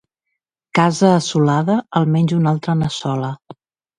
[0.79, 3.33] Casa assolada, almenys una altra n'assola.